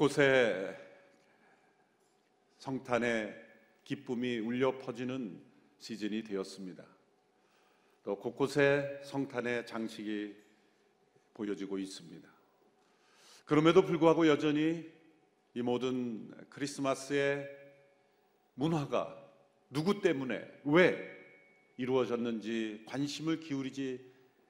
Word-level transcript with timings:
곳곳에 0.00 0.74
성탄의 2.56 3.36
기쁨이 3.84 4.38
울려 4.38 4.78
퍼지는 4.78 5.42
시즌이 5.78 6.22
되었습니다. 6.22 6.86
또 8.02 8.18
곳곳에 8.18 9.02
성탄의 9.04 9.66
장식이 9.66 10.34
보여지고 11.34 11.78
있습니다. 11.78 12.26
그럼에도 13.44 13.84
불구하고 13.84 14.26
여전히 14.26 14.90
이 15.52 15.60
모든 15.60 16.30
크리스마스의 16.48 17.46
문화가 18.54 19.22
누구 19.68 20.00
때문에 20.00 20.62
왜 20.64 20.96
이루어졌는지 21.76 22.84
관심을 22.86 23.40
기울이지 23.40 24.00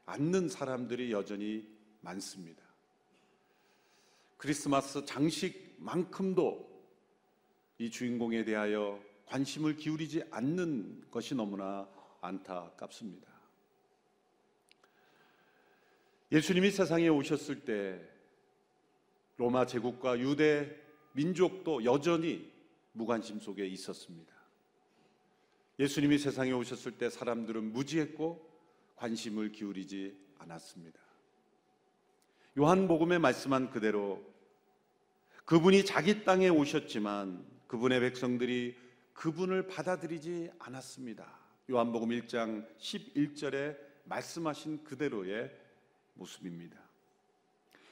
않는 0.07 0.49
사람들이 0.49 1.11
여전히 1.11 1.69
많습니다. 2.03 2.70
크리스마스 4.41 5.05
장식만큼도 5.05 6.67
이 7.77 7.91
주인공에 7.91 8.43
대하여 8.43 8.99
관심을 9.27 9.77
기울이지 9.77 10.23
않는 10.31 11.11
것이 11.11 11.35
너무나 11.35 11.87
안타깝습니다. 12.23 13.29
예수님이 16.33 16.71
세상에 16.71 17.09
오셨을 17.09 17.67
때 17.67 18.01
로마 19.37 19.67
제국과 19.67 20.19
유대 20.21 20.75
민족도 21.13 21.85
여전히 21.85 22.51
무관심 22.93 23.41
속에 23.41 23.67
있었습니다. 23.67 24.33
예수님이 25.79 26.17
세상에 26.17 26.53
오셨을 26.53 26.93
때 26.93 27.11
사람들은 27.11 27.75
무지했고 27.75 28.51
관심을 28.97 29.53
기울이지 29.53 30.17
않았습니다. 30.39 30.99
요한복음에 32.59 33.19
말씀한 33.19 33.71
그대로 33.71 34.30
그분이 35.51 35.85
자기 35.85 36.23
땅에 36.23 36.49
오셨지만 36.49 37.45
그분의 37.67 37.99
백성들이 37.99 38.77
그분을 39.15 39.67
받아들이지 39.67 40.49
않았습니다. 40.61 41.27
요한복음 41.69 42.11
1장 42.11 42.69
11절에 42.79 43.77
말씀하신 44.05 44.85
그대로의 44.85 45.51
모습입니다. 46.15 46.79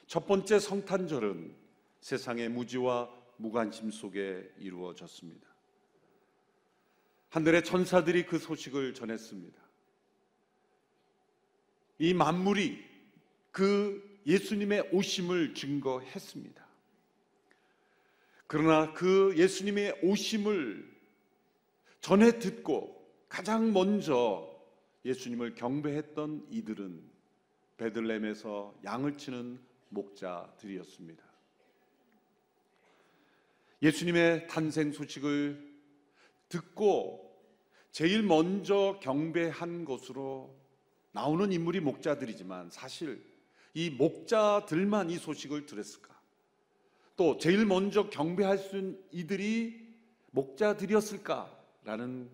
첫 0.07 0.25
번째 0.25 0.57
성탄절은 0.57 1.53
세상의 1.99 2.47
무지와 2.47 3.09
무관심 3.35 3.91
속에 3.91 4.49
이루어졌습니다. 4.57 5.45
하늘의 7.27 7.65
천사들이 7.65 8.25
그 8.25 8.39
소식을 8.39 8.93
전했습니다. 8.93 9.61
이 11.97 12.13
만물이 12.13 12.85
그 13.51 14.21
예수님의 14.25 14.91
오심을 14.93 15.55
증거했습니다. 15.55 16.68
그러나 18.49 18.91
그 18.93 19.35
예수님의 19.37 19.99
오심을 20.01 20.83
전해 22.01 22.39
듣고 22.39 22.99
가장 23.29 23.73
먼저 23.73 24.49
예수님을 25.05 25.53
경배했던 25.53 26.47
이들은 26.49 26.99
베들렘에서 27.77 28.73
양을 28.83 29.19
치는 29.19 29.59
목자들이었습니다. 29.89 31.23
예수님의 33.83 34.47
탄생 34.47 34.93
소식을 34.93 35.71
듣고 36.49 37.31
제일 37.91 38.23
먼저 38.23 38.99
경배한 39.03 39.85
것으로 39.85 40.59
나오는 41.11 41.51
인물이 41.51 41.81
목자들이지만 41.81 42.71
사실 42.71 43.23
이 43.75 43.91
목자들만 43.91 45.11
이 45.11 45.19
소식을 45.19 45.67
들었을까? 45.67 46.18
또 47.19 47.37
제일 47.37 47.65
먼저 47.65 48.09
경배할 48.09 48.57
수 48.57 48.77
있는 48.77 49.03
이들이 49.11 49.77
목자들이었을까라는 50.31 52.29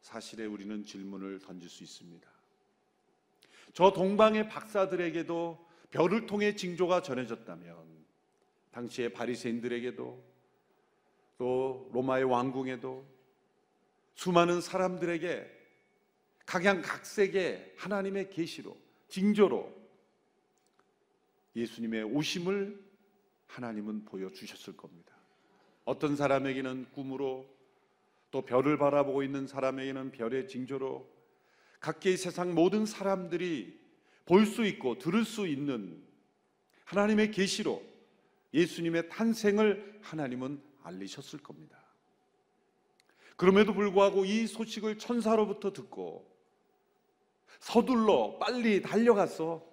사실에 0.00 0.44
우리는 0.44 0.82
질문을 0.82 1.38
던질 1.38 1.70
수 1.70 1.84
있습니다. 1.84 2.28
저 3.74 3.92
동방의 3.92 4.48
박사들에게도 4.48 5.64
별을 5.92 6.26
통해 6.26 6.56
징조가 6.56 7.02
전해졌다면 7.02 7.76
당시의 8.72 9.12
바리새인들에게도 9.12 10.24
또 11.38 11.88
로마의 11.92 12.24
왕궁에도 12.24 13.06
수많은 14.16 14.60
사람들에게 14.60 15.48
각양각색의 16.44 17.74
하나님의 17.76 18.30
계시로 18.30 18.76
징조로 19.06 19.72
예수님의 21.54 22.02
오심을 22.02 22.87
하나님은 23.48 24.04
보여주셨을 24.04 24.76
겁니다. 24.76 25.14
어떤 25.84 26.16
사람에게는 26.16 26.86
꿈으로 26.92 27.48
또 28.30 28.42
별을 28.42 28.78
바라보고 28.78 29.22
있는 29.22 29.46
사람에게는 29.46 30.12
별의 30.12 30.48
징조로 30.48 31.08
각계의 31.80 32.16
세상 32.16 32.54
모든 32.54 32.86
사람들이 32.86 33.78
볼 34.26 34.44
수 34.44 34.64
있고 34.66 34.98
들을 34.98 35.24
수 35.24 35.46
있는 35.46 36.02
하나님의 36.84 37.30
계시로 37.30 37.82
예수님의 38.52 39.08
탄생을 39.08 40.00
하나님은 40.02 40.62
알리셨을 40.82 41.38
겁니다. 41.40 41.78
그럼에도 43.36 43.72
불구하고 43.72 44.24
이 44.24 44.46
소식을 44.46 44.98
천사로부터 44.98 45.72
듣고 45.72 46.30
서둘러 47.60 48.36
빨리 48.38 48.82
달려가서 48.82 49.64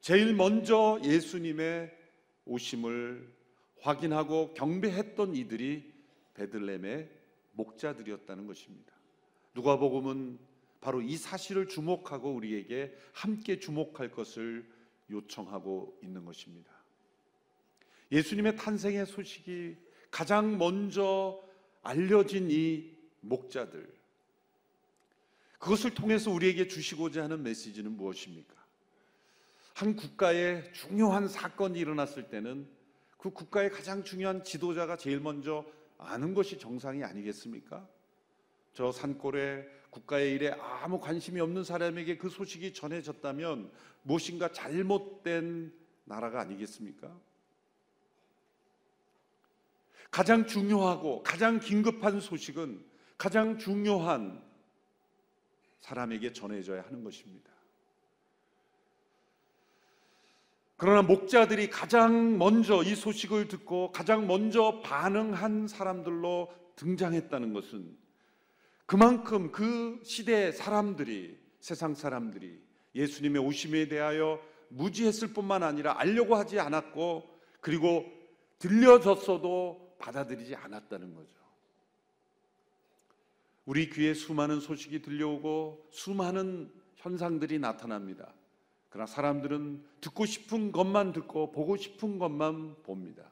제일 0.00 0.34
먼저 0.34 1.00
예수님의 1.04 2.01
오심을 2.44 3.28
확인하고 3.80 4.54
경배했던 4.54 5.34
이들이 5.34 5.92
베들렘의 6.34 7.10
목자들이었다는 7.52 8.46
것입니다. 8.46 8.92
누가복음은 9.54 10.38
바로 10.80 11.00
이 11.00 11.16
사실을 11.16 11.68
주목하고 11.68 12.32
우리에게 12.32 12.96
함께 13.12 13.58
주목할 13.58 14.10
것을 14.10 14.66
요청하고 15.10 15.98
있는 16.02 16.24
것입니다. 16.24 16.72
예수님의 18.10 18.56
탄생의 18.56 19.06
소식이 19.06 19.76
가장 20.10 20.58
먼저 20.58 21.42
알려진 21.82 22.50
이 22.50 22.90
목자들. 23.20 23.88
그것을 25.58 25.94
통해서 25.94 26.30
우리에게 26.30 26.66
주시고자 26.66 27.24
하는 27.24 27.42
메시지는 27.42 27.96
무엇입니까? 27.96 28.61
한 29.74 29.96
국가에 29.96 30.70
중요한 30.72 31.28
사건이 31.28 31.78
일어났을 31.78 32.28
때는 32.28 32.68
그 33.16 33.30
국가의 33.30 33.70
가장 33.70 34.02
중요한 34.04 34.44
지도자가 34.44 34.96
제일 34.96 35.20
먼저 35.20 35.64
아는 35.98 36.34
것이 36.34 36.58
정상이 36.58 37.04
아니겠습니까? 37.04 37.88
저 38.74 38.90
산골에 38.90 39.66
국가의 39.90 40.32
일에 40.32 40.50
아무 40.50 40.98
관심이 40.98 41.40
없는 41.40 41.64
사람에게 41.64 42.16
그 42.16 42.28
소식이 42.28 42.72
전해졌다면 42.72 43.70
무엇인가 44.02 44.50
잘못된 44.50 45.72
나라가 46.04 46.40
아니겠습니까? 46.40 47.14
가장 50.10 50.46
중요하고 50.46 51.22
가장 51.22 51.58
긴급한 51.60 52.20
소식은 52.20 52.84
가장 53.16 53.58
중요한 53.58 54.42
사람에게 55.80 56.32
전해져야 56.32 56.82
하는 56.82 57.04
것입니다. 57.04 57.50
그러나 60.82 61.00
목자들이 61.00 61.70
가장 61.70 62.38
먼저 62.38 62.82
이 62.82 62.96
소식을 62.96 63.46
듣고 63.46 63.92
가장 63.92 64.26
먼저 64.26 64.80
반응한 64.82 65.68
사람들로 65.68 66.52
등장했다는 66.74 67.52
것은 67.52 67.96
그만큼 68.84 69.52
그 69.52 70.00
시대의 70.02 70.52
사람들이 70.52 71.38
세상 71.60 71.94
사람들이 71.94 72.60
예수님의 72.96 73.40
오심에 73.42 73.86
대하여 73.86 74.40
무지했을 74.70 75.32
뿐만 75.32 75.62
아니라 75.62 76.00
알려고 76.00 76.34
하지 76.34 76.58
않았고 76.58 77.30
그리고 77.60 78.04
들려졌어도 78.58 79.98
받아들이지 80.00 80.56
않았다는 80.56 81.14
거죠. 81.14 81.38
우리 83.66 83.88
귀에 83.88 84.14
수많은 84.14 84.58
소식이 84.58 85.00
들려오고 85.02 85.86
수많은 85.92 86.72
현상들이 86.96 87.60
나타납니다. 87.60 88.34
그러나 88.92 89.06
사람들은 89.06 89.82
듣고 90.02 90.26
싶은 90.26 90.70
것만 90.70 91.12
듣고 91.12 91.50
보고 91.50 91.78
싶은 91.78 92.18
것만 92.18 92.76
봅니다. 92.82 93.24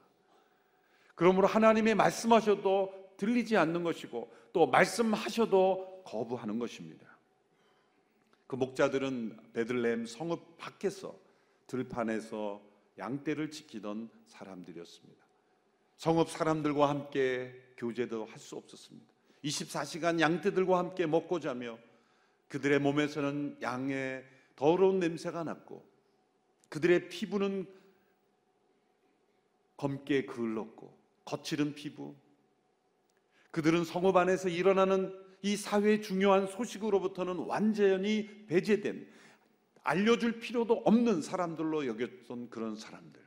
그러므로 1.13 1.47
하나님의 1.47 1.93
말씀하셔도 1.93 3.13
들리지 3.17 3.57
않는 3.57 3.83
것이고 3.83 4.33
또 4.53 4.65
말씀하셔도 4.65 6.01
거부하는 6.03 6.57
것입니다. 6.57 7.05
그 8.47 8.55
목자들은 8.55 9.37
베들레헴 9.53 10.07
성읍 10.07 10.57
밖에서 10.57 11.15
들판에서 11.67 12.59
양떼를 12.97 13.51
지키던 13.51 14.09
사람들이었습니다. 14.25 15.23
성읍 15.97 16.27
사람들과 16.31 16.89
함께 16.89 17.53
교제도 17.77 18.25
할 18.25 18.39
수 18.39 18.55
없었습니다. 18.55 19.07
24시간 19.43 20.19
양떼들과 20.19 20.79
함께 20.79 21.05
먹고 21.05 21.39
자며 21.39 21.77
그들의 22.47 22.79
몸에서는 22.79 23.59
양의 23.61 24.25
더러운 24.55 24.99
냄새가 24.99 25.43
났고 25.43 25.89
그들의 26.69 27.09
피부는 27.09 27.67
검게 29.77 30.25
그을렀고 30.25 30.95
거칠은 31.25 31.75
피부. 31.75 32.15
그들은 33.51 33.83
성읍 33.83 34.15
안에서 34.15 34.49
일어나는 34.49 35.13
이 35.41 35.57
사회의 35.57 36.01
중요한 36.01 36.47
소식으로부터는 36.47 37.35
완전히 37.45 38.45
배제된 38.47 39.07
알려줄 39.83 40.39
필요도 40.39 40.83
없는 40.85 41.21
사람들로 41.21 41.87
여겼던 41.87 42.49
그런 42.49 42.75
사람들. 42.75 43.19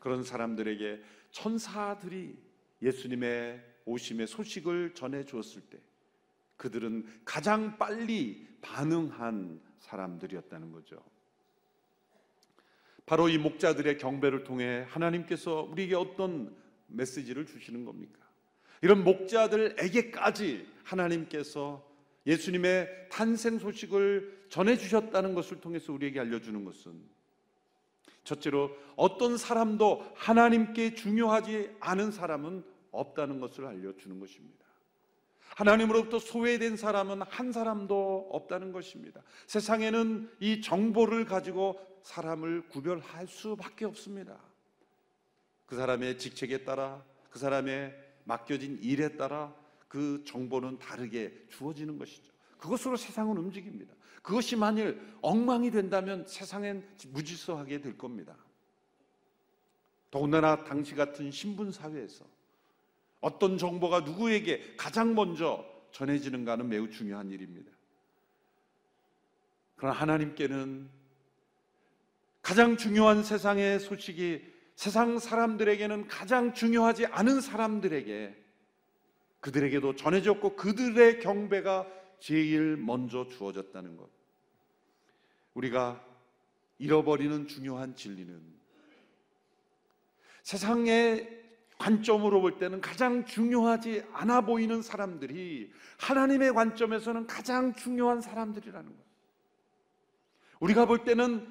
그런 0.00 0.24
사람들에게 0.24 1.00
천사들이 1.30 2.36
예수님의 2.82 3.64
오심의 3.84 4.26
소식을 4.26 4.94
전해 4.94 5.24
주었을 5.24 5.62
때 5.62 5.78
그들은 6.56 7.06
가장 7.24 7.78
빨리 7.78 8.46
반응한 8.60 9.60
사람들이었다는 9.80 10.72
거죠. 10.72 11.02
바로 13.06 13.28
이 13.28 13.38
목자들의 13.38 13.98
경배를 13.98 14.44
통해 14.44 14.86
하나님께서 14.88 15.62
우리에게 15.62 15.96
어떤 15.96 16.56
메시지를 16.86 17.46
주시는 17.46 17.84
겁니까? 17.84 18.20
이런 18.82 19.04
목자들에게까지 19.04 20.66
하나님께서 20.84 21.88
예수님의 22.26 23.08
탄생 23.10 23.58
소식을 23.58 24.46
전해 24.48 24.76
주셨다는 24.76 25.34
것을 25.34 25.60
통해서 25.60 25.92
우리에게 25.92 26.20
알려주는 26.20 26.64
것은 26.64 27.02
첫째로 28.24 28.76
어떤 28.96 29.36
사람도 29.36 30.12
하나님께 30.14 30.94
중요하지 30.94 31.76
않은 31.80 32.12
사람은 32.12 32.64
없다는 32.92 33.40
것을 33.40 33.66
알려주는 33.66 34.20
것입니다. 34.20 34.59
하나님으로부터 35.56 36.18
소외된 36.18 36.76
사람은 36.76 37.22
한 37.22 37.52
사람도 37.52 38.30
없다는 38.32 38.72
것입니다. 38.72 39.22
세상에는 39.46 40.30
이 40.40 40.60
정보를 40.60 41.24
가지고 41.24 41.78
사람을 42.02 42.68
구별할 42.68 43.26
수밖에 43.26 43.84
없습니다. 43.84 44.38
그 45.66 45.76
사람의 45.76 46.18
직책에 46.18 46.64
따라 46.64 47.04
그 47.30 47.38
사람의 47.38 47.94
맡겨진 48.24 48.78
일에 48.82 49.16
따라 49.16 49.54
그 49.88 50.22
정보는 50.26 50.78
다르게 50.78 51.46
주어지는 51.48 51.98
것이죠. 51.98 52.32
그것으로 52.58 52.96
세상은 52.96 53.36
움직입니다. 53.36 53.94
그것이 54.22 54.56
만일 54.56 55.00
엉망이 55.22 55.70
된다면 55.70 56.24
세상엔 56.26 56.86
무질서하게 57.08 57.80
될 57.80 57.96
겁니다. 57.96 58.36
더군다나 60.10 60.64
당시 60.64 60.94
같은 60.94 61.30
신분 61.30 61.72
사회에서 61.72 62.24
어떤 63.20 63.58
정보가 63.58 64.00
누구에게 64.00 64.74
가장 64.76 65.14
먼저 65.14 65.64
전해지는가는 65.92 66.68
매우 66.68 66.88
중요한 66.88 67.30
일입니다. 67.30 67.70
그러나 69.76 69.96
하나님께는 69.96 70.88
가장 72.42 72.76
중요한 72.76 73.22
세상의 73.22 73.80
소식이 73.80 74.42
세상 74.74 75.18
사람들에게는 75.18 76.08
가장 76.08 76.54
중요하지 76.54 77.06
않은 77.06 77.40
사람들에게 77.40 78.36
그들에게도 79.40 79.96
전해졌고 79.96 80.56
그들의 80.56 81.20
경배가 81.20 81.86
제일 82.18 82.76
먼저 82.76 83.26
주어졌다는 83.28 83.96
것. 83.96 84.08
우리가 85.54 86.04
잃어버리는 86.78 87.46
중요한 87.46 87.94
진리는 87.94 88.40
세상의 90.42 91.39
관점으로 91.80 92.42
볼 92.42 92.58
때는 92.58 92.82
가장 92.82 93.24
중요하지 93.24 94.04
않아 94.12 94.42
보이는 94.42 94.82
사람들이 94.82 95.72
하나님의 95.98 96.52
관점에서는 96.52 97.26
가장 97.26 97.72
중요한 97.72 98.20
사람들이라는 98.20 98.86
것. 98.86 99.04
우리가 100.60 100.84
볼 100.84 101.04
때는 101.04 101.50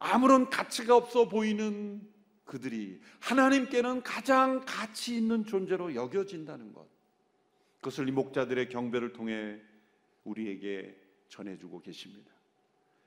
아무런 0.00 0.50
가치가 0.50 0.96
없어 0.96 1.28
보이는 1.28 2.02
그들이 2.44 3.00
하나님께는 3.20 4.02
가장 4.02 4.64
가치 4.66 5.16
있는 5.16 5.44
존재로 5.44 5.94
여겨진다는 5.94 6.72
것. 6.72 6.88
그것을 7.76 8.08
이 8.08 8.10
목자들의 8.10 8.68
경배를 8.70 9.12
통해 9.12 9.60
우리에게 10.24 10.92
전해주고 11.28 11.82
계십니다. 11.82 12.32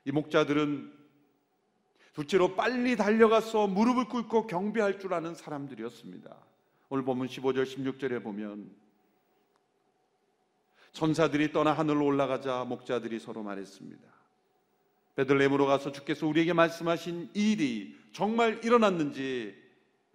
이 0.06 0.12
목자들은 0.12 0.90
둘째로 2.14 2.56
빨리 2.56 2.96
달려가서 2.96 3.66
무릎을 3.66 4.08
꿇고 4.08 4.46
경배할 4.46 4.98
줄 4.98 5.12
아는 5.12 5.34
사람들이었습니다. 5.34 6.52
오늘 6.92 7.06
보면 7.06 7.26
15절 7.26 7.64
16절에 7.64 8.22
보면 8.22 8.70
천사들이 10.92 11.50
떠나 11.50 11.72
하늘로 11.72 12.04
올라가자 12.04 12.64
목자들이 12.64 13.18
서로 13.18 13.42
말했습니다. 13.42 14.06
베들레헴으로 15.14 15.64
가서 15.64 15.90
주께서 15.90 16.26
우리에게 16.26 16.52
말씀하신 16.52 17.30
일이 17.32 17.98
정말 18.12 18.62
일어났는지 18.62 19.56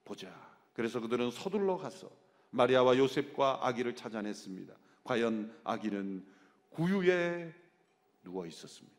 보자. 0.06 0.32
그래서 0.74 1.00
그들은 1.00 1.32
서둘러 1.32 1.78
가서 1.78 2.12
마리아와 2.52 2.96
요셉과 3.00 3.62
아기를 3.64 3.96
찾아냈습니다. 3.96 4.76
과연 5.04 5.60
아기는 5.64 6.24
구유에 6.70 7.56
누워 8.24 8.46
있었습니다. 8.46 8.96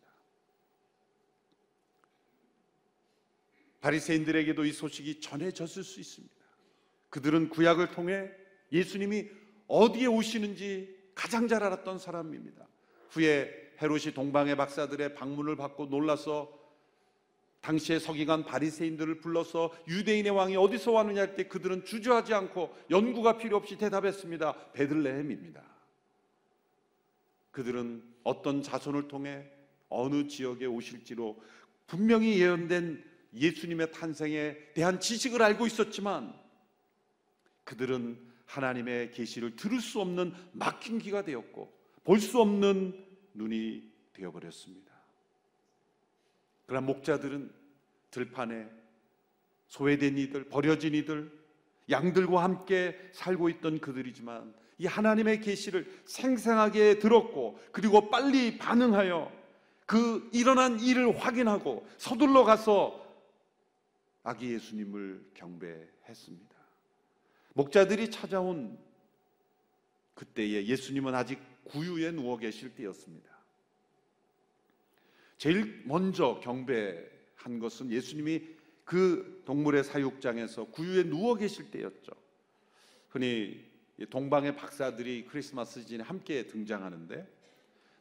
바리새인들에게도 3.81 4.65
이 4.65 4.73
소식이 4.73 5.21
전해졌을 5.21 5.85
수 5.85 6.01
있습니다. 6.01 6.38
그들은 7.11 7.49
구약을 7.49 7.91
통해 7.91 8.31
예수님이 8.73 9.29
어디에 9.67 10.07
오시는지 10.07 10.97
가장 11.15 11.49
잘 11.49 11.63
알았던 11.63 11.99
사람입니다. 11.99 12.67
후에 13.11 13.51
헤롯이 13.81 14.13
동방의 14.15 14.57
박사들의 14.57 15.15
방문을 15.15 15.57
받고 15.57 15.87
놀라서 15.87 16.57
당시의 17.61 18.01
서기관 18.01 18.45
바리새인들을 18.45 19.21
불러서 19.21 19.75
유대인의 19.89 20.31
왕이 20.31 20.57
어디서 20.57 20.93
왔느냐 20.93 21.21
할 21.21 21.35
때 21.35 21.49
그들은 21.49 21.85
주저하지 21.85 22.35
않고 22.35 22.75
연구가 22.91 23.37
필요 23.39 23.57
없이 23.57 23.77
대답했습니다. 23.77 24.73
베들레헴입니다. 24.73 25.63
그들은 27.51 28.03
어떤 28.23 28.63
자손을 28.63 29.09
통해 29.09 29.45
어느 29.89 30.29
지역에 30.29 30.67
오실지로 30.67 31.43
분명히 31.87 32.41
예언된 32.41 33.05
예수님의 33.35 33.93
탄생에 33.93 34.57
대한 34.75 35.01
지식을 35.01 35.43
알고 35.43 35.67
있었지만 35.67 36.33
그들은 37.69 38.19
하나님의 38.47 39.11
계시를 39.11 39.55
들을 39.57 39.79
수 39.81 40.01
없는 40.01 40.33
막힌 40.53 40.99
귀가 40.99 41.23
되었고 41.23 41.77
볼 42.03 42.19
수 42.19 42.41
없는 42.41 42.95
눈이 43.35 43.93
되어 44.15 44.33
버렸습니다. 44.33 44.91
그러나 46.65 46.87
목자들은 46.87 47.53
들판에 48.11 48.71
소외된 49.67 50.17
이들, 50.17 50.49
버려진 50.49 50.95
이들, 50.95 51.31
양들과 51.91 52.43
함께 52.43 52.99
살고 53.13 53.51
있던 53.51 53.81
그들이지만 53.81 54.55
이 54.79 54.87
하나님의 54.87 55.43
계시를 55.43 56.03
생생하게 56.07 57.01
들었고 57.01 57.61
그리고 57.71 58.09
빨리 58.09 58.57
반응하여 58.57 59.31
그 59.85 60.31
일어난 60.33 60.81
일을 60.81 61.19
확인하고 61.19 61.87
서둘러 61.99 62.45
가서 62.45 63.07
아기 64.23 64.55
예수님을 64.55 65.33
경배했습니다. 65.35 66.58
목자들이 67.59 68.13
찾아온 68.13 68.79
그때에 70.15 70.65
예수님은 70.67 71.13
아직 71.13 71.41
구유에 71.65 72.13
누워 72.13 72.37
계실 72.37 72.73
때였습니다. 72.77 73.37
제일 75.39 75.83
먼저 75.85 76.39
경배한 76.39 77.59
것은 77.59 77.91
예수님이 77.91 78.43
그 78.85 79.43
동물의 79.45 79.83
사육장에서 79.83 80.67
구유에 80.67 81.03
누워 81.03 81.35
계실 81.35 81.69
때였죠. 81.73 82.13
흔히 83.09 83.69
동방의 84.09 84.55
박사들이 84.55 85.27
크리스마스 85.27 85.81
시즌에 85.81 86.05
함께 86.05 86.47
등장하는데 86.47 87.27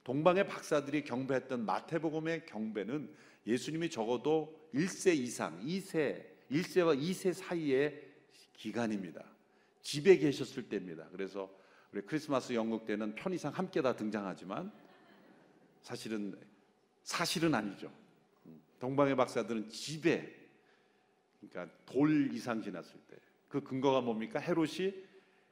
동방의 0.03 0.47
박사들이 0.47 1.03
경배했던 1.03 1.65
마태복음의 1.65 2.45
경배는 2.45 3.11
예수님이 3.47 3.89
적어도 3.89 4.69
1세 4.75 5.17
이상, 5.17 5.59
2세, 5.65 6.23
1세와 6.51 7.01
2세 7.01 7.33
사이의 7.33 8.03
기간입니다. 8.53 9.36
집에 9.87 10.17
계셨을 10.17 10.67
때입니다. 10.67 11.07
그래서 11.13 11.49
우리 11.93 12.01
크리스마스 12.01 12.51
연극 12.51 12.85
때는 12.85 13.15
편의상 13.15 13.53
함께 13.53 13.81
다 13.81 13.95
등장하지만 13.95 14.69
사실은 15.81 16.37
사실은 17.03 17.55
아니죠. 17.55 17.89
동방의 18.81 19.15
박사들은 19.15 19.69
집에 19.69 20.35
그러니까 21.39 21.73
돌 21.85 22.33
이상 22.33 22.61
지났을 22.61 22.99
때 23.07 23.15
그 23.47 23.61
근거가 23.63 24.01
뭡니까? 24.01 24.41
헤롯이 24.41 24.93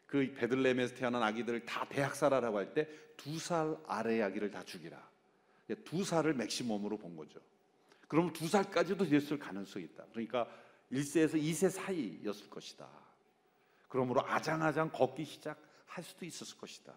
그 0.06 0.34
베들레헴에서 0.34 0.96
태어난 0.96 1.24
아기들을 1.24 1.64
다 1.66 1.88
대학살하라고 1.88 2.58
할 2.58 2.74
때 2.74 2.90
두 3.16 3.40
살 3.40 3.78
아래의 3.88 4.22
아기를 4.22 4.52
다 4.52 4.62
죽이라. 4.66 5.02
두 5.86 6.04
살을 6.04 6.34
맥시멈으로 6.34 6.98
본 6.98 7.16
거죠. 7.16 7.40
그럼 8.10 8.34
두 8.34 8.50
살까지도 8.50 9.06
됐을 9.06 9.40
가능성이 9.40 9.86
있다. 9.86 10.08
그러니까 10.12 10.46
1세에서 10.92 11.42
2세 11.42 11.70
사이였을 11.70 12.50
것이다. 12.50 13.05
그러므로 13.90 14.22
아장아장 14.26 14.92
걷기 14.92 15.26
시작할 15.26 16.04
수도 16.04 16.26
있었을 16.26 16.58
것이다. 16.58 16.94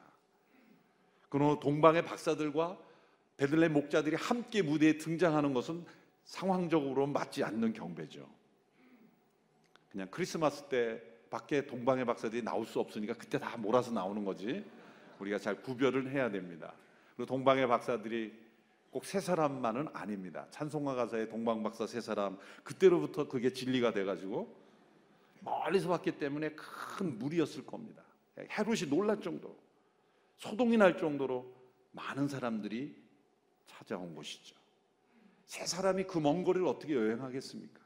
그러므로 1.28 1.60
동방의 1.60 2.04
박사들과 2.04 2.78
베들레 3.36 3.68
목자들이 3.68 4.16
함께 4.16 4.62
무대에 4.62 4.98
등장하는 4.98 5.52
것은 5.52 5.84
상황적으로 6.24 7.06
맞지 7.06 7.44
않는 7.44 7.72
경배죠. 7.72 8.28
그냥 9.90 10.08
크리스마스 10.10 10.64
때 10.64 11.00
밖에 11.30 11.66
동방의 11.66 12.04
박사들이 12.04 12.42
나올 12.42 12.66
수 12.66 12.80
없으니까 12.80 13.14
그때 13.14 13.38
다 13.38 13.56
몰아서 13.56 13.92
나오는 13.92 14.24
거지. 14.24 14.64
우리가 15.18 15.38
잘 15.38 15.62
구별을 15.62 16.10
해야 16.10 16.30
됩니다. 16.30 16.74
그리고 17.16 17.26
동방의 17.26 17.68
박사들이 17.68 18.48
꼭 18.90 19.04
세 19.04 19.20
사람만은 19.20 19.88
아닙니다. 19.92 20.46
찬송가 20.50 20.94
가사의 20.94 21.28
동방 21.28 21.62
박사 21.62 21.86
세 21.86 22.00
사람 22.00 22.38
그때로부터 22.64 23.28
그게 23.28 23.52
진리가 23.52 23.92
돼 23.92 24.04
가지고 24.04 24.54
멀리서 25.48 25.88
봤기 25.88 26.18
때문에 26.18 26.50
큰 26.50 27.18
무리였을 27.18 27.64
겁니다. 27.66 28.02
헤롯이 28.38 28.88
놀랄 28.88 29.20
정도로 29.20 29.56
소동이 30.36 30.76
날 30.76 30.96
정도로 30.96 31.52
많은 31.92 32.28
사람들이 32.28 32.94
찾아온 33.66 34.14
곳이죠. 34.14 34.56
세 35.46 35.66
사람이 35.66 36.04
그 36.04 36.18
먼 36.20 36.44
거리를 36.44 36.66
어떻게 36.66 36.94
여행하겠습니까? 36.94 37.80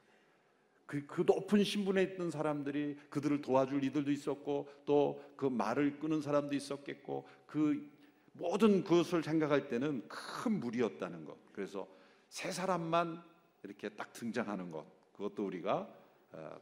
그, 0.87 1.07
그 1.07 1.23
높은 1.27 1.65
신분에 1.65 2.03
있던 2.03 2.31
사람들이 2.31 2.99
그들을 3.09 3.41
도와줄 3.41 3.83
이들도 3.85 4.11
있었고 4.11 4.69
또 4.85 5.23
그 5.37 5.47
말을 5.47 5.99
끄는 5.99 6.21
사람도 6.21 6.55
있었겠고 6.55 7.27
그 7.47 7.91
모든 8.33 8.85
그것을 8.85 9.23
생각할 9.25 9.69
때는 9.69 10.07
큰 10.09 10.61
무리였다는 10.61 11.25
것. 11.25 11.37
그래서 11.53 11.89
세 12.29 12.53
사람만 12.53 13.21
이렇게 13.65 13.89
딱 13.89 14.13
등장하는 14.13 14.71
것. 14.71 14.87
그것도 15.15 15.45
우리가 15.47 15.81
어, 15.81 16.02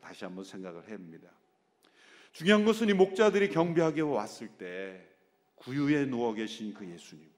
다시 0.00 0.24
한번 0.24 0.44
생각을 0.44 0.88
해봅니다. 0.88 1.30
중요한 2.32 2.64
것은 2.64 2.88
이 2.88 2.92
목자들이 2.92 3.50
경배하게 3.50 4.02
왔을 4.02 4.48
때 4.48 5.06
구유에 5.56 6.06
누워 6.06 6.32
계신 6.32 6.72
그 6.74 6.88
예수님. 6.88 7.28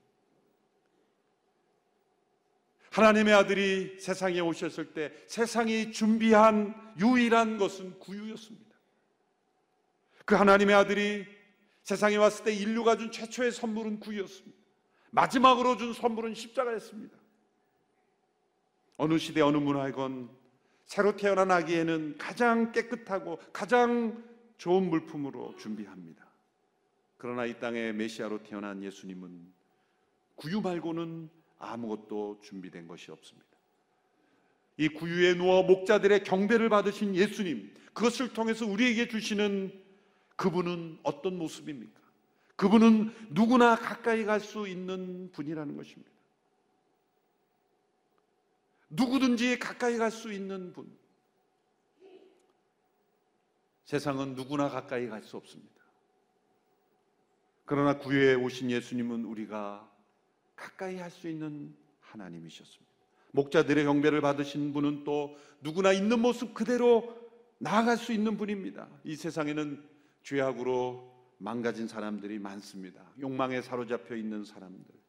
하나님의 2.91 3.33
아들이 3.33 3.99
세상에 3.99 4.41
오셨을 4.41 4.93
때 4.93 5.13
세상이 5.27 5.93
준비한 5.93 6.75
유일한 7.01 7.57
것은 7.57 7.99
구유였습니다. 7.99 8.77
그 10.27 10.35
하나님의 10.35 10.75
아들이 10.75 11.27
세상에 11.83 12.17
왔을 12.17 12.45
때 12.45 12.55
인류가 12.55 12.97
준 12.97 13.11
최초의 13.11 13.51
선물은 13.53 13.99
구유였습니다. 14.01 14.59
마지막으로 15.11 15.79
준 15.79 15.95
선물은 15.95 16.35
십자가였습니다. 16.35 17.17
어느 18.99 19.19
시대 19.19 19.41
어느 19.41 19.57
문화이건 19.57 20.31
새로 20.93 21.17
태어난 21.17 21.51
아기에는 21.51 22.19
가장 22.19 22.71
깨끗하고 22.71 23.39
가장 23.51 24.23
좋은 24.59 24.91
물품으로 24.91 25.57
준비합니다. 25.57 26.23
그러나 27.17 27.47
이 27.47 27.59
땅에 27.59 27.93
메시아로 27.93 28.43
태어난 28.43 28.83
예수님은 28.83 29.55
구유 30.35 30.61
말고는 30.61 31.31
아무것도 31.59 32.41
준비된 32.43 32.89
것이 32.89 33.11
없습니다. 33.11 33.49
이 34.77 34.89
구유에 34.89 35.33
누워 35.33 35.63
목자들의 35.63 36.25
경배를 36.25 36.69
받으신 36.69 37.15
예수님, 37.15 37.73
그것을 37.95 38.35
통해서 38.35 38.67
우리에게 38.67 39.09
주시는 39.09 39.73
그분은 40.37 40.99
어떤 41.05 41.39
모습입니까? 41.39 42.03
그분은 42.57 43.15
누구나 43.31 43.77
가까이 43.77 44.27
갈 44.27 44.41
수 44.41 44.69
있는 44.69 45.33
분이라는 45.33 45.75
것입니다. 45.75 46.13
누구든지 48.93 49.59
가까이 49.59 49.97
갈 49.97 50.11
수 50.11 50.33
있는 50.33 50.73
분. 50.73 50.87
세상은 53.85 54.35
누구나 54.35 54.69
가까이 54.69 55.09
갈 55.09 55.23
수 55.23 55.37
없습니다. 55.37 55.73
그러나 57.65 57.99
구유에 57.99 58.35
오신 58.35 58.71
예수님은 58.71 59.25
우리가 59.25 59.89
가까이 60.57 60.97
할 60.97 61.11
수 61.11 61.29
있는 61.29 61.75
하나님이셨습니다. 62.01 62.93
목자들의 63.33 63.85
경배를 63.85 64.21
받으신 64.21 64.73
분은 64.75 65.05
또 65.05 65.37
누구나 65.63 65.93
있는 65.93 66.21
모습 66.21 66.53
그대로 66.53 67.17
나아갈 67.59 67.97
수 67.97 68.13
있는 68.13 68.37
분입니다. 68.37 68.89
이 69.05 69.17
세상에는 69.17 69.83
죄악으로 70.23 71.11
망가진 71.39 71.89
사람들이 71.89 72.39
많습니다. 72.39 73.03
욕망에 73.21 73.63
사로잡혀 73.63 74.17
있는 74.17 74.45
사람들. 74.45 75.02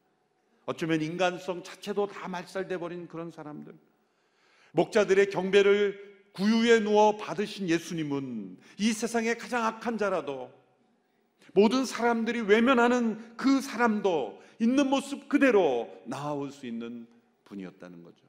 어쩌면 0.66 1.02
인간성 1.02 1.62
자체도 1.62 2.06
다 2.06 2.28
말살돼 2.28 2.78
버린 2.78 3.06
그런 3.06 3.30
사람들. 3.30 3.74
목자들의 4.72 5.30
경배를 5.30 6.14
구유에 6.32 6.80
누워 6.80 7.16
받으신 7.16 7.68
예수님은 7.68 8.58
이 8.78 8.92
세상의 8.92 9.38
가장 9.38 9.64
악한 9.64 9.98
자라도 9.98 10.52
모든 11.52 11.84
사람들이 11.84 12.40
외면하는 12.40 13.36
그 13.36 13.60
사람도 13.60 14.42
있는 14.60 14.90
모습 14.90 15.28
그대로 15.28 15.88
나아올 16.06 16.50
수 16.50 16.66
있는 16.66 17.06
분이었다는 17.44 18.02
거죠. 18.02 18.24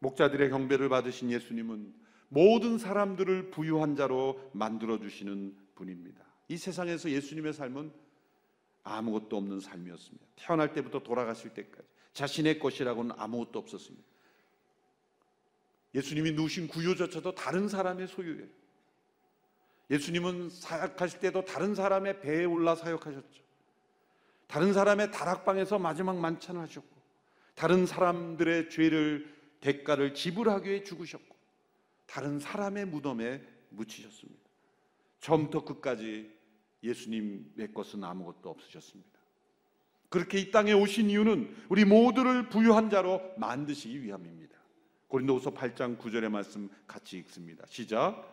목자들의 0.00 0.50
경배를 0.50 0.88
받으신 0.88 1.30
예수님은 1.30 1.92
모든 2.28 2.78
사람들을 2.78 3.50
부유한 3.50 3.96
자로 3.96 4.50
만들어 4.52 4.98
주시는 4.98 5.54
분입니다. 5.74 6.22
이 6.48 6.56
세상에서 6.56 7.10
예수님의 7.10 7.52
삶은 7.52 7.92
아무것도 8.84 9.36
없는 9.36 9.60
삶이었습니다. 9.60 10.26
태어날 10.36 10.72
때부터 10.72 11.00
돌아가실 11.00 11.54
때까지 11.54 11.86
자신의 12.12 12.58
것이라고는 12.58 13.14
아무것도 13.18 13.58
없었습니다. 13.58 14.04
예수님이 15.94 16.32
누신 16.32 16.68
구유조차도 16.68 17.34
다른 17.34 17.68
사람의 17.68 18.08
소유예요. 18.08 18.46
예수님은 19.90 20.48
사역하실 20.50 21.20
때도 21.20 21.44
다른 21.44 21.74
사람의 21.74 22.20
배에 22.20 22.44
올라 22.44 22.74
사역하셨죠. 22.74 23.42
다른 24.46 24.72
사람의 24.72 25.10
다락방에서 25.10 25.78
마지막 25.78 26.16
만찬을 26.16 26.60
하셨고, 26.62 26.88
다른 27.54 27.86
사람들의 27.86 28.70
죄를 28.70 29.34
대가를 29.60 30.14
지불하기 30.14 30.68
위해 30.68 30.82
죽으셨고, 30.82 31.36
다른 32.06 32.38
사람의 32.38 32.86
무덤에 32.86 33.42
묻히셨습니다. 33.70 34.40
처음부터 35.20 35.64
끝까지 35.64 36.30
예수님의 36.82 37.72
것은 37.74 38.04
아무것도 38.04 38.50
없으셨습니다. 38.50 39.10
그렇게 40.08 40.38
이 40.38 40.50
땅에 40.50 40.72
오신 40.72 41.08
이유는 41.08 41.54
우리 41.68 41.84
모두를 41.84 42.48
부유한 42.48 42.90
자로 42.90 43.22
만드시기 43.38 44.02
위함입니다. 44.02 44.56
고린도후서 45.08 45.52
8장 45.52 45.98
9절의 45.98 46.28
말씀 46.28 46.68
같이 46.86 47.18
읽습니다. 47.18 47.64
시작. 47.66 48.30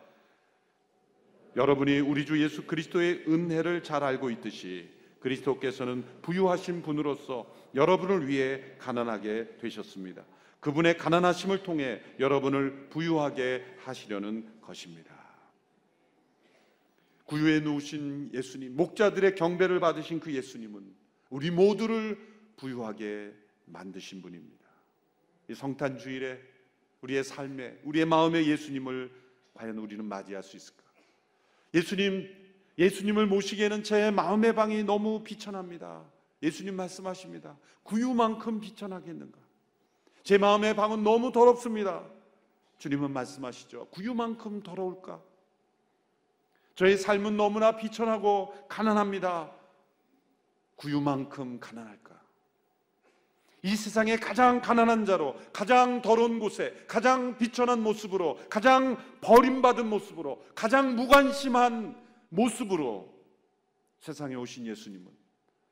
여러분이 1.56 2.00
우리 2.00 2.26
주 2.26 2.42
예수 2.42 2.66
그리스도의 2.66 3.24
은혜를 3.28 3.82
잘 3.82 4.04
알고 4.04 4.30
있듯이 4.30 4.88
그리스도께서는 5.20 6.04
부유하신 6.22 6.82
분으로서 6.82 7.54
여러분을 7.74 8.28
위해 8.28 8.62
가난하게 8.78 9.56
되셨습니다. 9.58 10.24
그분의 10.60 10.96
가난하심을 10.98 11.62
통해 11.62 12.00
여러분을 12.18 12.88
부유하게 12.90 13.64
하시려는 13.78 14.60
것입니다. 14.60 15.19
구유에 17.30 17.60
누우신 17.60 18.32
예수님, 18.34 18.74
목자들의 18.74 19.36
경배를 19.36 19.78
받으신 19.78 20.18
그 20.18 20.34
예수님은 20.34 20.92
우리 21.30 21.52
모두를 21.52 22.18
부유하게 22.56 23.32
만드신 23.66 24.20
분입니다. 24.20 24.66
이 25.48 25.54
성탄 25.54 25.96
주일에 25.96 26.40
우리의 27.02 27.22
삶에, 27.22 27.82
우리의 27.84 28.04
마음에 28.04 28.44
예수님을 28.44 29.12
과연 29.54 29.78
우리는 29.78 30.04
맞이할 30.04 30.42
수 30.42 30.56
있을까? 30.56 30.82
예수님, 31.72 32.28
예수님을 32.76 33.26
모시기에는 33.26 33.84
제 33.84 34.10
마음의 34.10 34.56
방이 34.56 34.82
너무 34.82 35.22
비천합니다. 35.22 36.04
예수님 36.42 36.74
말씀하십니다. 36.74 37.56
구유만큼 37.84 38.58
비천하겠는가? 38.58 39.38
제 40.24 40.36
마음의 40.36 40.74
방은 40.74 41.04
너무 41.04 41.30
더럽습니다. 41.30 42.10
주님은 42.78 43.12
말씀하시죠. 43.12 43.86
구유만큼 43.90 44.64
더러울까? 44.64 45.29
저의 46.80 46.96
삶은 46.96 47.36
너무나 47.36 47.76
비천하고 47.76 48.54
가난합니다. 48.66 49.52
구유만큼 50.76 51.60
가난할까? 51.60 52.18
이 53.62 53.76
세상의 53.76 54.18
가장 54.18 54.62
가난한 54.62 55.04
자로, 55.04 55.36
가장 55.52 56.00
더러운 56.00 56.38
곳에, 56.38 56.72
가장 56.86 57.36
비천한 57.36 57.82
모습으로, 57.82 58.38
가장 58.48 58.96
버림받은 59.20 59.90
모습으로, 59.90 60.42
가장 60.54 60.96
무관심한 60.96 62.02
모습으로 62.30 63.12
세상에 63.98 64.34
오신 64.34 64.66
예수님은 64.66 65.06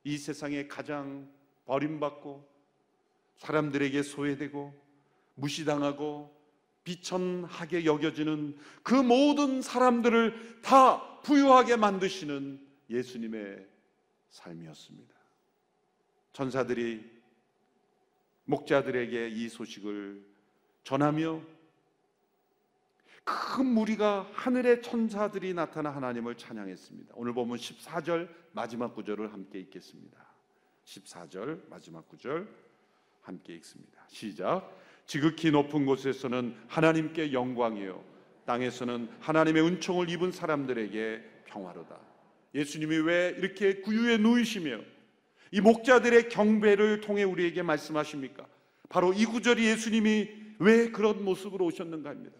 이 0.04 0.18
세상에 0.18 0.66
가장 0.66 1.26
버림받고 1.64 2.46
사람들에게 3.38 4.02
소외되고 4.02 4.78
무시당하고 5.36 6.37
비천하게 6.88 7.84
여겨지는 7.84 8.56
그 8.82 8.94
모든 8.94 9.60
사람들을 9.60 10.62
다 10.62 11.20
부유하게 11.20 11.76
만드시는 11.76 12.66
예수님의 12.88 13.66
삶이었습니다. 14.30 15.14
천사들이 16.32 17.04
목자들에게 18.44 19.28
이 19.28 19.50
소식을 19.50 20.24
전하며 20.84 21.42
큰 23.24 23.66
무리가 23.66 24.26
하늘의 24.32 24.80
천사들이 24.80 25.52
나타나 25.52 25.90
하나님을 25.90 26.38
찬양했습니다. 26.38 27.12
오늘 27.16 27.34
보면 27.34 27.58
14절 27.58 28.30
마지막 28.52 28.94
구절을 28.94 29.34
함께 29.34 29.60
읽겠습니다. 29.60 30.26
14절 30.86 31.68
마지막 31.68 32.08
구절 32.08 32.48
함께 33.20 33.54
읽습니다. 33.56 34.06
시작. 34.08 34.87
지극히 35.08 35.50
높은 35.50 35.86
곳에서는 35.86 36.54
하나님께 36.68 37.32
영광이요 37.32 38.04
땅에서는 38.44 39.08
하나님의 39.20 39.64
은총을 39.64 40.10
입은 40.10 40.32
사람들에게 40.32 41.22
평화로다. 41.46 41.98
예수님이 42.54 42.98
왜 42.98 43.34
이렇게 43.38 43.80
구유에 43.80 44.18
누이시며 44.18 44.80
이 45.50 45.60
목자들의 45.62 46.28
경배를 46.28 47.00
통해 47.00 47.24
우리에게 47.24 47.62
말씀하십니까? 47.62 48.46
바로 48.90 49.14
이 49.14 49.24
구절이 49.24 49.64
예수님이 49.64 50.28
왜 50.58 50.90
그런 50.90 51.24
모습으로 51.24 51.64
오셨는가 51.64 52.10
합니다. 52.10 52.36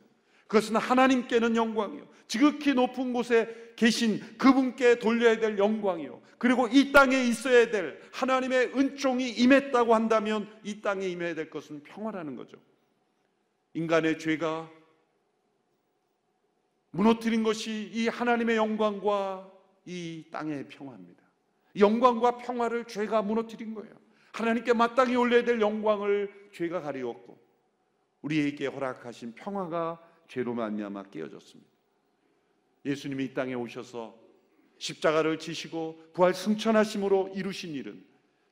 그것은 0.49 0.77
하나님께는 0.77 1.55
영광이요. 1.55 2.09
지극히 2.27 2.75
높은 2.75 3.13
곳에 3.13 3.73
계신 3.77 4.21
그분께 4.39 4.99
돌려야 4.99 5.39
될 5.39 5.57
영광이요. 5.57 6.21
그리고 6.39 6.67
이 6.69 6.91
땅에 6.91 7.23
있어야 7.25 7.71
될 7.71 8.01
하나님의 8.13 8.73
은총이 8.75 9.31
임했다고 9.31 9.95
한다면 9.95 10.49
이 10.65 10.81
땅에 10.81 11.07
임해야 11.07 11.35
될 11.35 11.51
것은 11.51 11.83
평화라는 11.83 12.35
거죠. 12.35 12.57
인간의 13.75 14.19
죄가 14.19 14.71
무너뜨린 16.91 17.43
것이 17.43 17.91
이 17.93 18.09
하나님의 18.09 18.57
영광과 18.57 19.51
이 19.85 20.25
땅의 20.31 20.69
평화입니다. 20.69 21.23
영광과 21.79 22.39
평화를 22.39 22.87
죄가 22.87 23.23
무너뜨린 23.23 23.75
거예요. 23.75 23.93
하나님께 24.33 24.73
마땅히 24.73 25.15
올려야 25.17 25.45
될 25.45 25.61
영광을 25.61 26.51
죄가 26.53 26.81
가리웠고 26.81 27.39
우리에게 28.23 28.67
허락하신 28.67 29.35
평화가 29.35 30.08
죄로 30.29 30.55
말미암아 30.55 31.05
깨어졌습니다. 31.05 31.71
예수님이 32.85 33.25
이 33.27 33.35
땅에 33.35 33.55
오셔서 33.55 34.19
십자가를 34.79 35.39
지시고 35.39 36.11
부활 36.13 36.35
승천하심으로 36.35 37.33
이루신 37.35 37.75
일은 37.75 38.05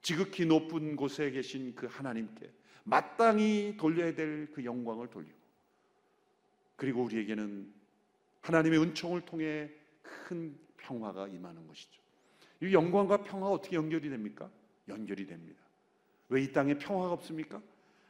지극히 0.03 0.45
높은 0.47 0.97
곳에 0.97 1.31
계신 1.31 1.75
그 1.75 1.87
하나님께 1.87 2.51
마땅히 2.85 3.77
돌려야 3.77 4.15
될 4.15 4.49
그 4.53 4.65
영광을 4.65 5.09
돌리고 5.09 5.37
그리고 6.77 7.03
우리에게는 7.05 7.73
하나님의 8.43 8.81
은총을 8.81 9.23
통해 9.23 9.71
큰 10.03 10.57
평화가 10.77 11.29
임하는 11.29 11.67
것이죠. 11.67 12.01
이 12.63 12.73
영광과 12.73 13.19
평화가 13.23 13.53
어떻게 13.53 13.77
연결이 13.77 14.09
됩니까? 14.09 14.51
연결이 14.89 15.27
됩니다. 15.27 15.61
왜 16.29 16.43
이 16.43 16.53
땅에 16.53 16.77
평화가 16.79 17.13
없습니까? 17.13 17.61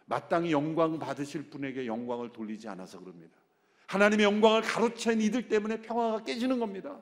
마땅히 0.07 0.53
영광 0.53 0.99
받으실 0.99 1.51
분에게 1.51 1.87
영광을 1.87 2.33
돌리지 2.33 2.69
않아서 2.69 2.99
그럽니다. 3.01 3.37
하나님의 3.87 4.25
영광을 4.25 4.63
가로챈 4.63 5.21
이들 5.23 5.49
때문에 5.49 5.81
평화가 5.81 6.25
깨지는 6.25 6.59
겁니다. 6.59 6.99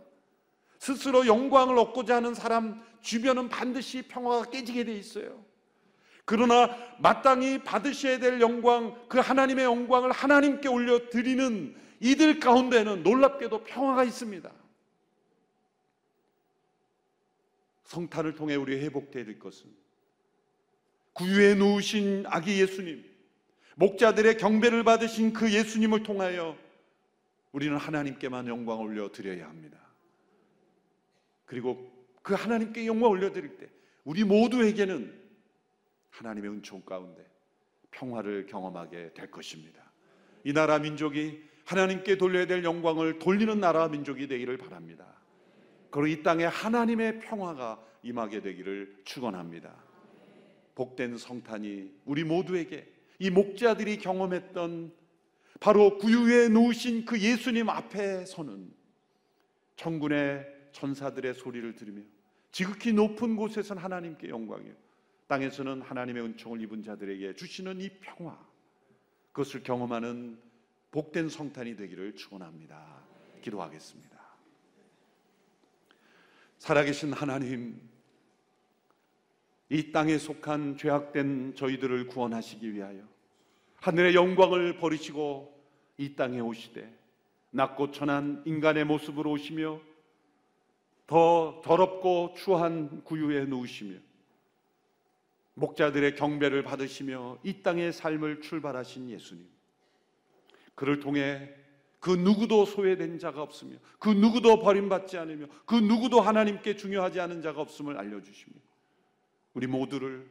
스스로 0.78 1.26
영광을 1.26 1.78
얻고자 1.78 2.16
하는 2.16 2.34
사람 2.34 2.84
주변은 3.00 3.48
반드시 3.48 4.02
평화가 4.02 4.50
깨지게 4.50 4.84
돼 4.84 4.94
있어요. 4.94 5.44
그러나 6.26 6.74
마땅히 6.98 7.62
받으셔야 7.62 8.18
될 8.18 8.40
영광, 8.40 9.08
그 9.08 9.18
하나님의 9.18 9.64
영광을 9.64 10.10
하나님께 10.12 10.68
올려 10.68 11.08
드리는 11.10 11.74
이들 12.00 12.40
가운데는 12.40 13.02
놀랍게도 13.02 13.64
평화가 13.64 14.04
있습니다. 14.04 14.50
성탄을 17.84 18.34
통해 18.34 18.54
우리 18.56 18.78
회복되어야 18.80 19.24
될 19.24 19.38
것은 19.38 19.70
구유에 21.12 21.54
누우신 21.54 22.24
아기 22.26 22.60
예수님, 22.60 23.04
목자들의 23.76 24.36
경배를 24.38 24.82
받으신 24.82 25.32
그 25.32 25.52
예수님을 25.52 26.02
통하여 26.02 26.56
우리는 27.54 27.76
하나님께만 27.76 28.48
영광을 28.48 28.84
올려 28.84 29.12
드려야 29.12 29.48
합니다. 29.48 29.78
그리고 31.44 31.88
그 32.20 32.34
하나님께 32.34 32.84
영광 32.84 33.10
올려 33.10 33.32
드릴 33.32 33.56
때 33.56 33.68
우리 34.02 34.24
모두에게는 34.24 35.14
하나님의 36.10 36.50
은총 36.50 36.82
가운데 36.82 37.24
평화를 37.92 38.46
경험하게 38.46 39.12
될 39.14 39.30
것입니다. 39.30 39.80
이 40.42 40.52
나라 40.52 40.80
민족이 40.80 41.44
하나님께 41.64 42.18
돌려야 42.18 42.46
될 42.46 42.64
영광을 42.64 43.20
돌리는 43.20 43.60
나라 43.60 43.86
민족이 43.86 44.26
되기를 44.26 44.58
바랍니다. 44.58 45.06
그리고 45.90 46.08
이 46.08 46.24
땅에 46.24 46.44
하나님의 46.44 47.20
평화가 47.20 47.80
임하게 48.02 48.40
되기를 48.40 48.96
축원합니다. 49.04 49.72
복된 50.74 51.18
성탄이 51.18 51.88
우리 52.04 52.24
모두에게 52.24 52.92
이 53.20 53.30
목자들이 53.30 53.98
경험했던 53.98 55.03
바로 55.64 55.96
구유에 55.96 56.50
누우신 56.50 57.06
그 57.06 57.18
예수님 57.18 57.70
앞에 57.70 58.26
서는 58.26 58.70
천군의 59.76 60.46
천사들의 60.72 61.32
소리를 61.32 61.74
들으며 61.74 62.02
지극히 62.52 62.92
높은 62.92 63.34
곳에선 63.34 63.78
하나님께 63.78 64.28
영광이요 64.28 64.74
땅에서는 65.26 65.80
하나님의 65.80 66.22
은총을 66.22 66.60
입은 66.60 66.82
자들에게 66.82 67.36
주시는 67.36 67.80
이 67.80 67.88
평화 68.02 68.38
그것을 69.32 69.62
경험하는 69.62 70.38
복된 70.90 71.30
성탄이 71.30 71.76
되기를 71.76 72.14
축원합니다. 72.14 73.02
기도하겠습니다. 73.40 74.20
살아계신 76.58 77.14
하나님, 77.14 77.80
이 79.70 79.92
땅에 79.92 80.18
속한 80.18 80.76
죄악된 80.76 81.54
저희들을 81.54 82.08
구원하시기 82.08 82.70
위하여 82.70 83.02
하늘의 83.76 84.14
영광을 84.14 84.76
버리시고 84.76 85.53
이 85.96 86.14
땅에 86.16 86.40
오시되 86.40 86.92
낮고 87.50 87.92
천한 87.92 88.42
인간의 88.46 88.84
모습으로 88.84 89.30
오시며 89.30 89.80
더 91.06 91.60
더럽고 91.64 92.34
추한 92.36 93.04
구유에 93.04 93.44
누우시며 93.44 93.98
목자들의 95.54 96.16
경배를 96.16 96.62
받으시며 96.64 97.38
이 97.42 97.62
땅의 97.62 97.92
삶을 97.92 98.40
출발하신 98.40 99.10
예수님. 99.10 99.46
그를 100.74 100.98
통해 100.98 101.54
그 102.00 102.10
누구도 102.10 102.66
소외된 102.66 103.18
자가 103.18 103.40
없으며 103.40 103.76
그 103.98 104.08
누구도 104.08 104.58
버림받지 104.58 105.16
않으며 105.16 105.46
그 105.64 105.74
누구도 105.76 106.20
하나님께 106.20 106.76
중요하지 106.76 107.20
않은 107.20 107.40
자가 107.40 107.60
없음을 107.60 107.96
알려주시며 107.96 108.56
우리 109.54 109.66
모두를 109.66 110.28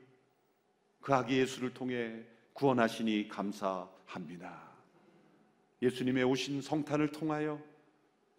그 1.00 1.14
아기 1.14 1.38
예수를 1.38 1.74
통해 1.74 2.22
구원하시니 2.54 3.30
감사합니다. 3.30 4.73
예수님의 5.84 6.24
오신 6.24 6.62
성탄을 6.62 7.10
통하여 7.10 7.60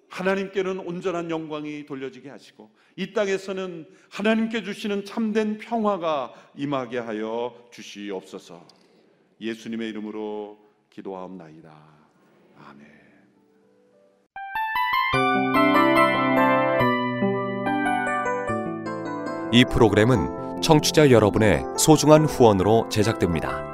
하나님께는 0.08 0.78
온전한 0.78 1.30
영광이 1.30 1.86
돌려지게 1.86 2.30
하시고 2.30 2.70
이 2.96 3.12
땅에서는 3.12 3.86
하나님께 4.10 4.62
주시는 4.62 5.04
참된 5.04 5.58
평화가 5.58 6.32
임하게 6.56 6.98
하여 6.98 7.54
주시옵소서. 7.70 8.66
예수님의 9.40 9.90
이름으로 9.90 10.58
기도하옵나이다. 10.90 11.72
아멘. 12.66 12.94
이 19.52 19.64
프로그램은 19.70 20.62
청취자 20.62 21.10
여러분의 21.10 21.62
소중한 21.76 22.24
후원으로 22.24 22.88
제작됩니다. 22.88 23.73